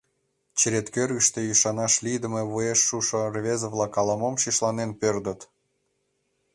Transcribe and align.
Черет 0.57 0.87
кӧргыштӧ 0.95 1.39
ӱшанаш 1.51 1.93
лийдыме 2.05 2.43
вуеш 2.51 2.79
шушо 2.87 3.21
рвезе-влак 3.33 3.93
ала-мом 4.01 4.35
шишланен 4.43 4.91
пӧрдыт. 4.99 5.39